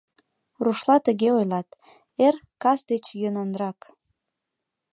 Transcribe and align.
Рушла 0.63 0.97
тыге 1.05 1.29
ойлат: 1.37 1.69
эр— 2.25 2.35
кас 2.61 2.79
деч 2.91 3.05
йӧнанрак... 3.21 3.79